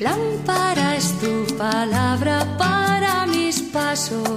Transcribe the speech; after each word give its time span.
Lámpara 0.00 0.96
es 0.96 1.18
tu 1.20 1.56
palabra 1.56 2.44
para 2.58 3.26
mis 3.26 3.62
pasos, 3.62 4.28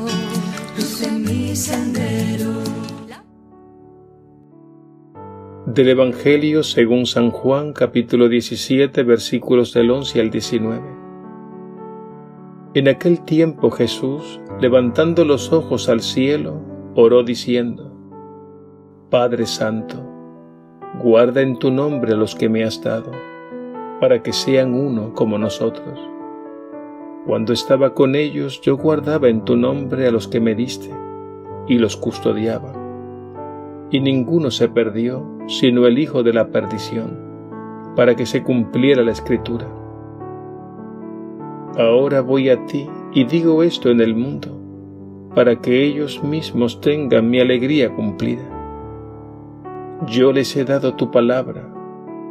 luz 0.78 1.02
en 1.02 1.24
mi 1.24 1.56
sendero. 1.56 2.54
Del 5.66 5.90
Evangelio 5.90 6.64
según 6.64 7.06
San 7.06 7.32
Juan 7.32 7.74
capítulo 7.74 8.30
17 8.30 9.04
versículos 9.04 9.74
del 9.74 9.92
11 9.92 10.22
al 10.22 10.30
19. 10.30 10.82
En 12.76 12.88
aquel 12.88 13.22
tiempo 13.22 13.70
Jesús, 13.70 14.40
levantando 14.62 15.26
los 15.26 15.52
ojos 15.52 15.90
al 15.90 16.02
cielo, 16.02 16.62
oró 16.96 17.24
diciendo, 17.24 17.92
Padre 19.10 19.46
Santo, 19.46 20.04
guarda 21.04 21.42
en 21.42 21.60
tu 21.60 21.70
nombre 21.70 22.14
a 22.14 22.16
los 22.16 22.34
que 22.34 22.50
me 22.50 22.64
has 22.64 22.82
dado, 22.82 23.12
para 24.04 24.22
que 24.22 24.34
sean 24.34 24.74
uno 24.74 25.14
como 25.14 25.38
nosotros. 25.38 25.98
Cuando 27.26 27.54
estaba 27.54 27.94
con 27.94 28.16
ellos 28.16 28.60
yo 28.60 28.76
guardaba 28.76 29.30
en 29.30 29.46
tu 29.46 29.56
nombre 29.56 30.06
a 30.06 30.12
los 30.12 30.28
que 30.28 30.42
me 30.42 30.56
diste, 30.56 30.90
y 31.70 31.78
los 31.78 31.96
custodiaba. 31.96 32.74
Y 33.92 34.02
ninguno 34.02 34.52
se 34.52 34.68
perdió, 34.68 35.26
sino 35.48 35.88
el 35.88 36.00
Hijo 36.00 36.22
de 36.22 36.34
la 36.34 36.50
perdición, 36.50 37.18
para 37.96 38.14
que 38.18 38.26
se 38.26 38.44
cumpliera 38.44 39.04
la 39.04 39.14
escritura. 39.14 39.70
Ahora 41.78 42.20
voy 42.20 42.50
a 42.50 42.66
ti 42.66 42.90
y 43.14 43.24
digo 43.24 43.64
esto 43.64 43.90
en 43.90 44.02
el 44.02 44.16
mundo, 44.16 44.50
para 45.34 45.62
que 45.62 45.82
ellos 45.82 46.22
mismos 46.22 46.82
tengan 46.82 47.30
mi 47.30 47.40
alegría 47.40 47.96
cumplida. 47.96 48.44
Yo 50.08 50.34
les 50.34 50.54
he 50.58 50.66
dado 50.66 50.94
tu 50.94 51.10
palabra, 51.10 51.73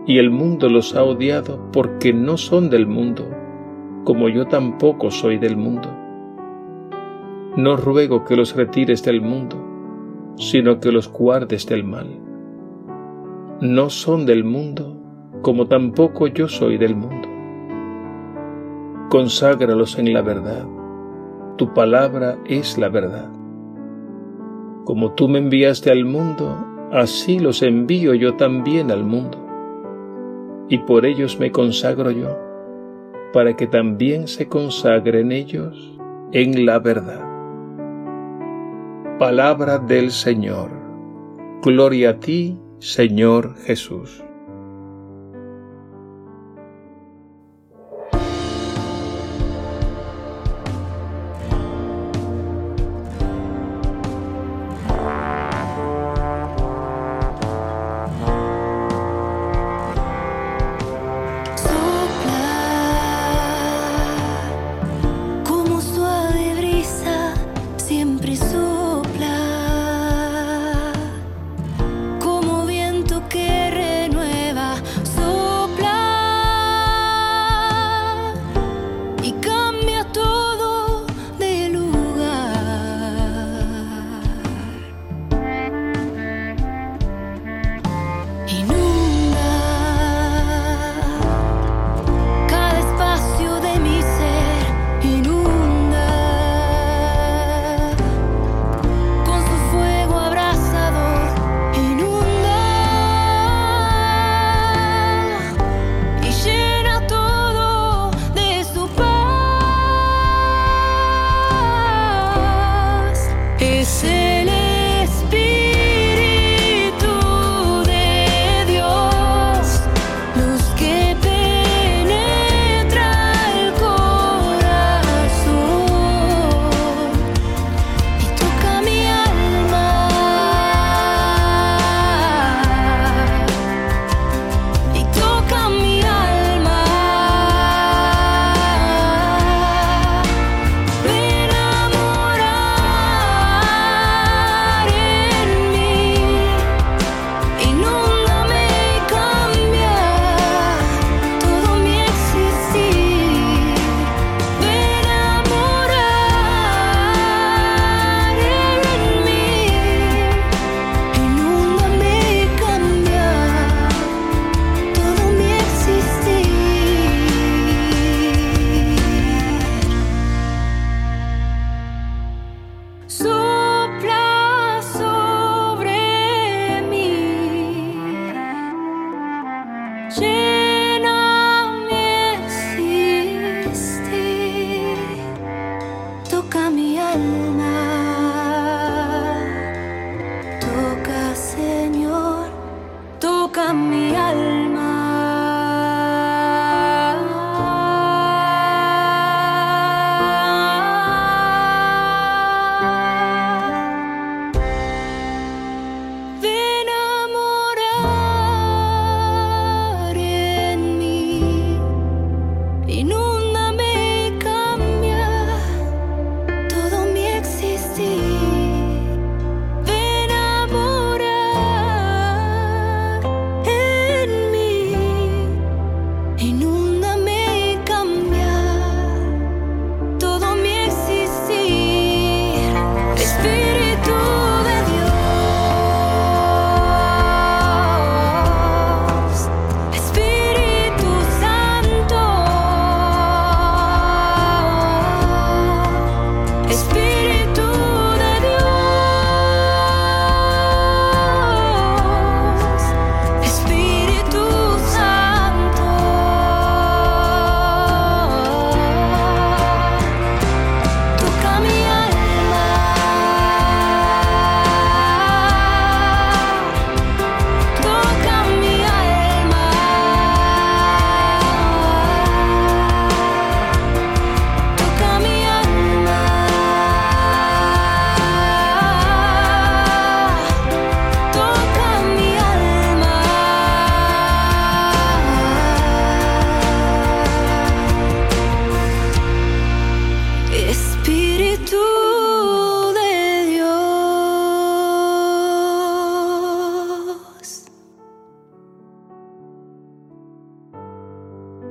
y 0.06 0.18
el 0.18 0.30
mundo 0.30 0.68
los 0.68 0.96
ha 0.96 1.04
odiado 1.04 1.70
porque 1.72 2.12
no 2.12 2.36
son 2.36 2.70
del 2.70 2.86
mundo, 2.86 3.28
como 4.04 4.28
yo 4.28 4.46
tampoco 4.46 5.10
soy 5.10 5.38
del 5.38 5.56
mundo. 5.56 5.88
No 7.56 7.76
ruego 7.76 8.24
que 8.24 8.34
los 8.34 8.56
retires 8.56 9.04
del 9.04 9.20
mundo, 9.20 9.56
sino 10.36 10.80
que 10.80 10.90
los 10.90 11.10
guardes 11.12 11.66
del 11.66 11.84
mal. 11.84 12.08
No 13.60 13.90
son 13.90 14.26
del 14.26 14.42
mundo, 14.42 14.96
como 15.42 15.66
tampoco 15.66 16.26
yo 16.26 16.48
soy 16.48 16.78
del 16.78 16.96
mundo. 16.96 17.28
Conságralos 19.08 19.98
en 19.98 20.12
la 20.12 20.22
verdad. 20.22 20.66
Tu 21.58 21.72
palabra 21.74 22.38
es 22.46 22.78
la 22.78 22.88
verdad. 22.88 23.30
Como 24.84 25.12
tú 25.12 25.28
me 25.28 25.38
enviaste 25.38 25.92
al 25.92 26.04
mundo, 26.04 26.56
así 26.90 27.38
los 27.38 27.62
envío 27.62 28.14
yo 28.14 28.34
también 28.34 28.90
al 28.90 29.04
mundo. 29.04 29.41
Y 30.68 30.78
por 30.78 31.06
ellos 31.06 31.38
me 31.38 31.50
consagro 31.50 32.10
yo, 32.10 32.38
para 33.32 33.56
que 33.56 33.66
también 33.66 34.28
se 34.28 34.48
consagren 34.48 35.32
ellos 35.32 35.98
en 36.32 36.66
la 36.66 36.78
verdad. 36.78 37.28
Palabra 39.18 39.78
del 39.78 40.10
Señor. 40.10 40.70
Gloria 41.62 42.10
a 42.10 42.20
ti, 42.20 42.58
Señor 42.78 43.54
Jesús. 43.64 44.24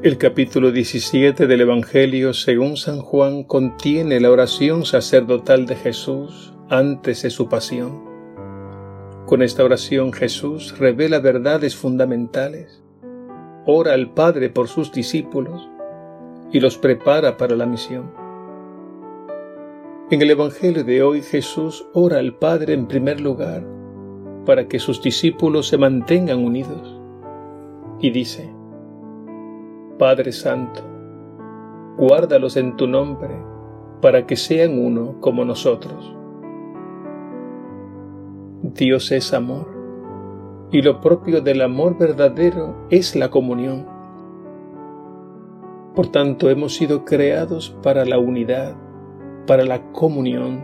El 0.03 0.18
capítulo 0.18 0.71
17 0.71 1.45
del 1.45 1.62
Evangelio 1.62 2.33
según 2.33 2.75
San 2.75 3.01
Juan 3.01 3.44
contiene 3.44 4.19
la 4.19 4.31
oración 4.31 4.83
sacerdotal 4.83 5.68
de 5.68 5.75
Jesús 5.75 6.56
antes 6.69 7.21
de 7.21 7.30
su 7.30 7.48
pasión. 7.48 8.01
Con 9.27 9.44
esta 9.44 9.63
oración 9.63 10.12
Jesús 10.12 10.75
revela 10.80 11.19
verdades 11.19 11.75
fundamentales, 11.75 12.81
ora 13.68 13.94
al 13.94 14.12
Padre 14.12 14.50
por 14.50 14.69
sus 14.69 14.92
discípulos 14.92 15.69
y 16.51 16.62
los 16.62 16.80
prepara 16.80 17.38
para 17.38 17.56
la 17.56 17.68
misión. 17.68 18.12
En 20.09 20.19
el 20.19 20.31
Evangelio 20.31 20.83
de 20.83 21.03
hoy 21.03 21.21
Jesús 21.21 21.86
ora 21.94 22.18
al 22.18 22.33
Padre 22.33 22.74
en 22.74 22.88
primer 22.88 23.21
lugar 23.21 23.63
para 24.48 24.68
que 24.68 24.80
sus 24.80 25.00
discípulos 25.03 25.68
se 25.68 25.77
mantengan 25.77 26.44
unidos 26.44 27.00
y 28.00 28.09
dice, 28.09 28.60
Padre 30.01 30.31
Santo, 30.31 30.81
guárdalos 31.95 32.57
en 32.57 32.75
tu 32.75 32.88
nombre, 32.88 33.36
para 34.01 34.25
que 34.25 34.36
sean 34.36 34.83
uno 34.83 35.18
como 35.19 35.45
nosotros. 35.45 36.18
Dios 38.63 39.12
es 39.12 39.31
amor, 39.31 39.68
y 40.71 40.81
lo 40.81 41.01
propio 41.01 41.42
del 41.42 41.62
amor 41.62 42.00
verdadero 42.00 42.88
es 42.89 43.15
la 43.15 43.30
comunión. 43.30 43.86
Por 45.94 46.07
tanto, 46.07 46.50
hemos 46.50 46.74
sido 46.74 47.06
creados 47.06 47.69
para 47.83 48.03
la 48.03 48.18
unidad, 48.18 48.75
para 49.45 49.65
la 49.65 49.92
comunión, 49.92 50.63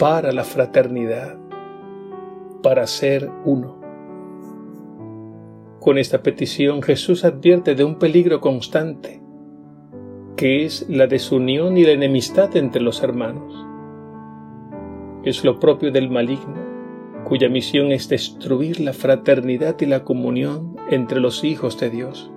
para 0.00 0.32
la 0.32 0.42
fraternidad, 0.42 1.38
para 2.60 2.88
ser 2.88 3.30
uno. 3.44 3.81
Con 5.82 5.98
esta 5.98 6.22
petición 6.22 6.80
Jesús 6.80 7.24
advierte 7.24 7.74
de 7.74 7.82
un 7.82 7.96
peligro 7.98 8.40
constante, 8.40 9.20
que 10.36 10.64
es 10.64 10.86
la 10.88 11.08
desunión 11.08 11.76
y 11.76 11.82
la 11.82 11.90
enemistad 11.90 12.56
entre 12.56 12.80
los 12.80 13.02
hermanos. 13.02 13.52
Es 15.24 15.44
lo 15.44 15.58
propio 15.58 15.90
del 15.90 16.08
maligno, 16.08 16.54
cuya 17.24 17.48
misión 17.48 17.90
es 17.90 18.08
destruir 18.08 18.78
la 18.78 18.92
fraternidad 18.92 19.74
y 19.80 19.86
la 19.86 20.04
comunión 20.04 20.76
entre 20.88 21.18
los 21.18 21.42
hijos 21.42 21.80
de 21.80 21.90
Dios. 21.90 22.30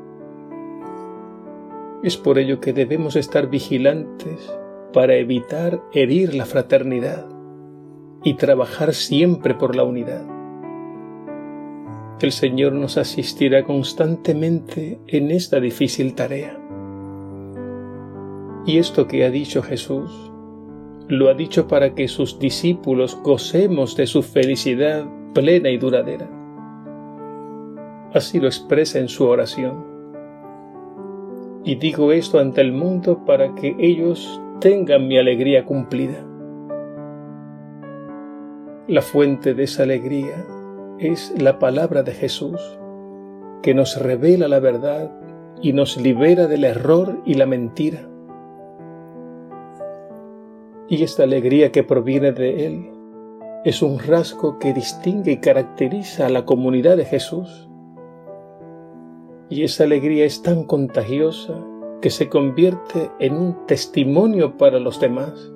Es 2.01 2.17
por 2.17 2.39
ello 2.39 2.59
que 2.59 2.73
debemos 2.73 3.15
estar 3.15 3.47
vigilantes 3.51 4.51
para 4.91 5.17
evitar 5.17 5.83
herir 5.93 6.33
la 6.33 6.47
fraternidad 6.47 7.27
y 8.23 8.33
trabajar 8.33 8.95
siempre 8.95 9.53
por 9.53 9.75
la 9.75 9.83
unidad 9.83 10.34
el 12.21 12.31
Señor 12.31 12.73
nos 12.73 12.97
asistirá 12.97 13.63
constantemente 13.63 14.99
en 15.07 15.31
esta 15.31 15.59
difícil 15.59 16.15
tarea. 16.15 16.57
Y 18.65 18.77
esto 18.77 19.07
que 19.07 19.25
ha 19.25 19.29
dicho 19.29 19.61
Jesús, 19.61 20.31
lo 21.07 21.29
ha 21.29 21.33
dicho 21.33 21.67
para 21.67 21.93
que 21.93 22.07
sus 22.07 22.39
discípulos 22.39 23.17
gocemos 23.21 23.95
de 23.95 24.07
su 24.07 24.23
felicidad 24.23 25.05
plena 25.33 25.69
y 25.69 25.77
duradera. 25.77 26.29
Así 28.13 28.39
lo 28.39 28.47
expresa 28.47 28.97
en 28.97 29.09
su 29.09 29.25
oración. 29.25 29.85
Y 31.63 31.75
digo 31.75 32.11
esto 32.11 32.39
ante 32.39 32.61
el 32.61 32.71
mundo 32.71 33.25
para 33.25 33.53
que 33.55 33.75
ellos 33.77 34.41
tengan 34.61 35.07
mi 35.07 35.17
alegría 35.17 35.65
cumplida. 35.65 36.25
La 38.87 39.01
fuente 39.01 39.53
de 39.53 39.63
esa 39.63 39.83
alegría 39.83 40.45
es 40.99 41.33
la 41.41 41.59
palabra 41.59 42.03
de 42.03 42.13
Jesús, 42.13 42.61
que 43.61 43.73
nos 43.73 43.99
revela 44.01 44.47
la 44.47 44.59
verdad 44.59 45.11
y 45.61 45.73
nos 45.73 45.97
libera 45.97 46.47
del 46.47 46.63
error 46.63 47.21
y 47.25 47.33
la 47.33 47.45
mentira. 47.45 48.07
Y 50.87 51.03
esta 51.03 51.23
alegría 51.23 51.71
que 51.71 51.83
proviene 51.83 52.31
de 52.31 52.67
Él 52.67 52.91
es 53.65 53.81
un 53.81 53.97
rasgo 53.99 54.59
que 54.59 54.73
distingue 54.73 55.33
y 55.33 55.37
caracteriza 55.37 56.27
a 56.27 56.29
la 56.29 56.45
comunidad 56.45 56.97
de 56.97 57.05
Jesús. 57.05 57.67
Y 59.49 59.63
esa 59.63 59.83
alegría 59.83 60.25
es 60.25 60.43
tan 60.43 60.63
contagiosa 60.63 61.55
que 62.01 62.11
se 62.11 62.29
convierte 62.29 63.09
en 63.19 63.35
un 63.35 63.65
testimonio 63.65 64.57
para 64.57 64.79
los 64.79 64.99
demás 64.99 65.51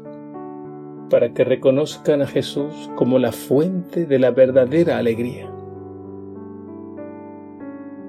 para 1.09 1.33
que 1.33 1.43
reconozcan 1.43 2.21
a 2.21 2.27
Jesús 2.27 2.89
como 2.95 3.19
la 3.19 3.31
fuente 3.31 4.05
de 4.05 4.19
la 4.19 4.31
verdadera 4.31 4.97
alegría. 4.97 5.49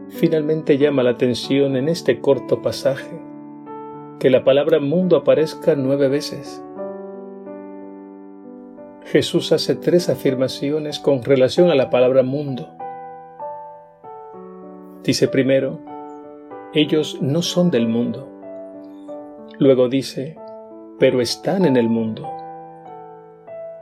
Finalmente 0.08 0.76
llama 0.76 1.02
la 1.02 1.10
atención 1.10 1.76
en 1.76 1.88
este 1.88 2.20
corto 2.20 2.60
pasaje 2.60 3.20
que 4.18 4.28
la 4.28 4.44
palabra 4.44 4.80
mundo 4.80 5.16
aparezca 5.16 5.74
nueve 5.74 6.08
veces. 6.08 6.62
Jesús 9.04 9.50
hace 9.52 9.74
tres 9.76 10.08
afirmaciones 10.08 10.98
con 10.98 11.22
relación 11.22 11.70
a 11.70 11.74
la 11.74 11.88
palabra 11.88 12.22
mundo. 12.22 12.68
Dice 15.02 15.26
primero, 15.26 15.80
ellos 16.74 17.18
no 17.22 17.40
son 17.40 17.70
del 17.70 17.88
mundo. 17.88 18.28
Luego 19.58 19.88
dice, 19.88 20.36
pero 20.98 21.22
están 21.22 21.64
en 21.64 21.76
el 21.76 21.88
mundo. 21.88 22.39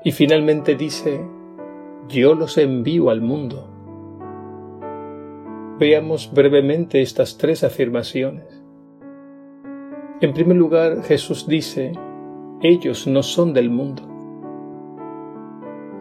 Y 0.04 0.12
finalmente 0.12 0.76
dice, 0.76 1.20
yo 2.08 2.34
los 2.34 2.56
envío 2.56 3.10
al 3.10 3.20
mundo. 3.20 3.68
Veamos 5.78 6.32
brevemente 6.32 7.02
estas 7.02 7.36
tres 7.36 7.64
afirmaciones. 7.64 8.62
En 10.20 10.32
primer 10.32 10.56
lugar, 10.56 11.02
Jesús 11.02 11.46
dice, 11.46 11.92
ellos 12.62 13.06
no 13.06 13.22
son 13.22 13.52
del 13.52 13.70
mundo. 13.70 14.02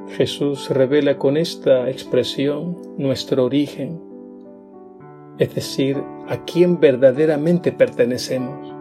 Jesús 0.10 0.70
revela 0.70 1.18
con 1.18 1.38
esta 1.38 1.90
expresión 1.90 2.78
nuestro 2.98 3.46
origen, 3.46 4.02
es 5.38 5.54
decir, 5.54 6.02
a 6.28 6.46
quién 6.46 6.80
verdaderamente 6.80 7.72
pertenecemos. 7.72 8.74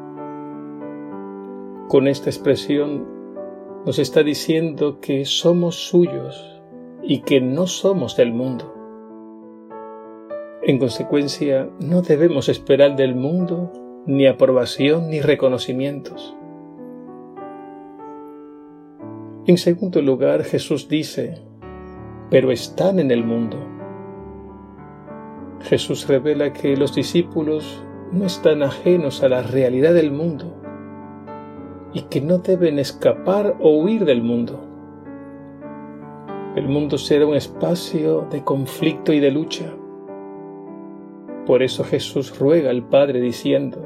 Con 1.89 2.09
esta 2.09 2.31
expresión 2.31 3.16
nos 3.87 4.01
está 4.01 4.25
diciendo 4.25 4.99
que 5.01 5.25
somos 5.25 5.77
suyos 5.89 6.61
y 7.05 7.21
que 7.21 7.41
no 7.41 7.69
somos 7.69 8.17
del 8.17 8.33
mundo. 8.33 8.75
En 10.65 10.81
consecuencia, 10.81 11.71
no 11.79 12.03
debemos 12.03 12.49
esperar 12.49 12.97
del 12.97 13.15
mundo 13.15 13.73
ni 14.05 14.27
aprobación 14.27 15.09
ni 15.09 15.21
reconocimientos. 15.21 16.37
En 19.47 19.57
segundo 19.57 20.03
lugar, 20.03 20.43
Jesús 20.43 20.89
dice, 20.89 21.39
pero 22.29 22.51
están 22.51 22.99
en 22.99 23.13
el 23.13 23.23
mundo. 23.23 23.57
Jesús 25.61 26.09
revela 26.09 26.53
que 26.53 26.77
los 26.77 26.93
discípulos 26.93 27.85
no 28.11 28.27
están 28.27 28.65
ajenos 28.65 29.23
a 29.23 29.29
la 29.29 29.43
realidad 29.43 29.95
del 29.95 30.11
mundo, 30.11 30.61
y 31.97 32.03
que 32.11 32.21
no 32.21 32.37
deben 32.41 32.79
escapar 32.79 33.57
o 33.59 33.71
huir 33.79 34.05
del 34.05 34.23
mundo. 34.23 34.61
El 36.55 36.69
mundo 36.69 36.99
será 36.99 37.25
un 37.25 37.35
espacio 37.35 38.27
de 38.31 38.45
conflicto 38.45 39.15
y 39.15 39.21
de 39.21 39.31
lucha. 39.31 39.75
Por 41.47 41.63
eso 41.63 41.85
Jesús 41.85 42.39
ruega 42.39 42.69
al 42.69 42.87
Padre 42.87 43.23
diciendo, 43.23 43.83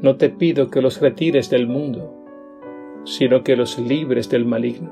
No 0.00 0.16
te 0.16 0.30
pido 0.30 0.70
que 0.70 0.80
los 0.80 1.02
retires 1.02 1.50
del 1.50 1.66
mundo, 1.66 2.14
sino 3.04 3.44
que 3.44 3.56
los 3.56 3.78
libres 3.78 4.30
del 4.30 4.46
maligno. 4.46 4.90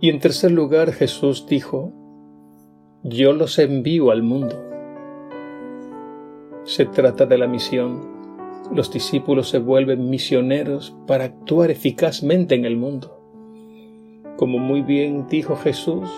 Y 0.00 0.08
en 0.08 0.20
tercer 0.20 0.52
lugar 0.52 0.92
Jesús 0.92 1.46
dijo, 1.46 1.92
Yo 3.02 3.34
los 3.34 3.58
envío 3.58 4.10
al 4.10 4.22
mundo. 4.22 4.56
Se 6.64 6.86
trata 6.86 7.26
de 7.26 7.36
la 7.36 7.46
misión 7.46 8.15
los 8.72 8.92
discípulos 8.92 9.48
se 9.48 9.58
vuelven 9.58 10.10
misioneros 10.10 10.96
para 11.06 11.24
actuar 11.24 11.70
eficazmente 11.70 12.54
en 12.54 12.64
el 12.64 12.76
mundo. 12.76 13.20
Como 14.36 14.58
muy 14.58 14.82
bien 14.82 15.26
dijo 15.28 15.56
Jesús 15.56 16.08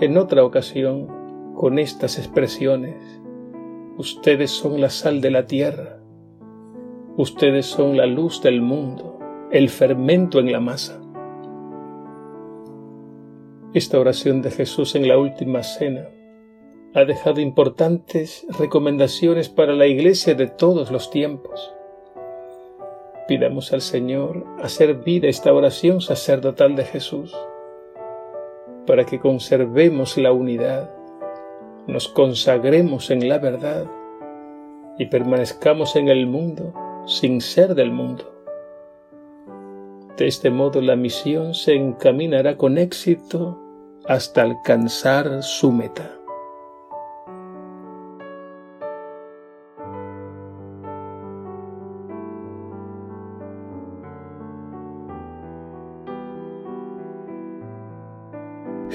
en 0.00 0.16
otra 0.18 0.44
ocasión 0.44 1.06
con 1.54 1.78
estas 1.78 2.18
expresiones, 2.18 2.96
ustedes 3.96 4.50
son 4.50 4.80
la 4.80 4.90
sal 4.90 5.20
de 5.20 5.30
la 5.30 5.46
tierra, 5.46 6.00
ustedes 7.16 7.66
son 7.66 7.96
la 7.96 8.06
luz 8.06 8.42
del 8.42 8.60
mundo, 8.60 9.18
el 9.50 9.68
fermento 9.68 10.40
en 10.40 10.52
la 10.52 10.60
masa. 10.60 11.00
Esta 13.72 13.98
oración 13.98 14.42
de 14.42 14.50
Jesús 14.50 14.94
en 14.94 15.08
la 15.08 15.18
última 15.18 15.62
cena 15.62 16.08
ha 16.94 17.04
dejado 17.04 17.40
importantes 17.40 18.46
recomendaciones 18.56 19.48
para 19.48 19.72
la 19.72 19.86
Iglesia 19.86 20.36
de 20.36 20.46
todos 20.46 20.92
los 20.92 21.10
tiempos. 21.10 21.74
Pidamos 23.26 23.72
al 23.72 23.80
Señor 23.80 24.46
hacer 24.62 24.94
vida 25.02 25.26
esta 25.26 25.52
oración 25.52 26.00
sacerdotal 26.00 26.76
de 26.76 26.84
Jesús, 26.84 27.34
para 28.86 29.04
que 29.04 29.18
conservemos 29.18 30.16
la 30.16 30.32
unidad, 30.32 30.88
nos 31.88 32.06
consagremos 32.06 33.10
en 33.10 33.28
la 33.28 33.38
verdad 33.38 33.86
y 34.96 35.06
permanezcamos 35.06 35.96
en 35.96 36.08
el 36.08 36.28
mundo 36.28 36.72
sin 37.06 37.40
ser 37.40 37.74
del 37.74 37.90
mundo. 37.90 38.32
De 40.16 40.28
este 40.28 40.50
modo 40.50 40.80
la 40.80 40.94
misión 40.94 41.54
se 41.54 41.74
encaminará 41.74 42.56
con 42.56 42.78
éxito 42.78 43.60
hasta 44.06 44.42
alcanzar 44.42 45.42
su 45.42 45.72
meta. 45.72 46.20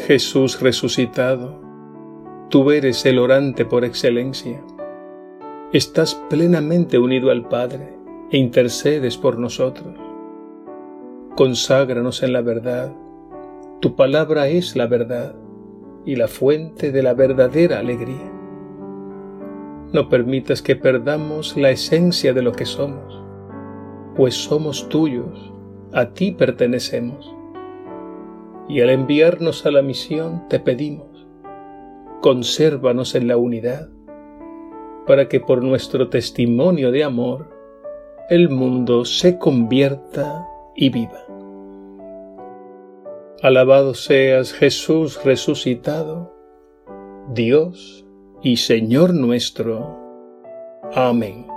Jesús 0.10 0.60
resucitado, 0.60 1.62
tú 2.50 2.72
eres 2.72 3.06
el 3.06 3.20
orante 3.20 3.64
por 3.64 3.86
excelencia. 3.86 4.60
Estás 5.72 6.16
plenamente 6.32 6.98
unido 6.98 7.30
al 7.30 7.48
Padre 7.48 7.94
e 8.32 8.40
intercedes 8.40 9.18
por 9.18 9.38
nosotros. 9.38 9.96
Conságranos 11.36 12.24
en 12.24 12.34
la 12.34 12.42
verdad. 12.42 12.92
Tu 13.82 13.96
palabra 13.96 14.48
es 14.48 14.76
la 14.76 14.88
verdad 14.88 15.36
y 16.08 16.16
la 16.16 16.28
fuente 16.28 16.92
de 16.92 17.04
la 17.04 17.14
verdadera 17.14 17.78
alegría. 17.78 18.34
No 19.94 20.10
permitas 20.10 20.64
que 20.64 20.76
perdamos 20.76 21.56
la 21.56 21.70
esencia 21.70 22.34
de 22.34 22.42
lo 22.42 22.54
que 22.54 22.66
somos, 22.66 23.24
pues 24.16 24.34
somos 24.34 24.90
tuyos, 24.90 25.54
a 25.94 26.10
ti 26.16 26.32
pertenecemos 26.32 27.36
y 28.70 28.82
al 28.82 28.92
enviarnos 28.92 29.66
a 29.66 29.72
la 29.72 29.82
misión 29.82 30.48
te 30.48 30.60
pedimos, 30.60 31.28
consérvanos 32.22 33.16
en 33.16 33.28
la 33.28 33.36
unidad, 33.36 33.90
para 35.08 35.28
que 35.28 35.40
por 35.40 35.64
nuestro 35.64 36.10
testimonio 36.10 36.92
de 36.92 37.04
amor 37.04 37.50
el 38.30 38.50
mundo 38.50 39.06
se 39.06 39.40
convierta 39.40 40.48
y 40.76 40.90
viva. 40.90 41.26
Alabado 43.42 43.96
seas 43.96 44.54
Jesús 44.54 45.20
resucitado, 45.24 46.36
Dios 47.34 48.06
y 48.44 48.58
Señor 48.58 49.16
nuestro. 49.16 49.98
Amén. 50.94 51.49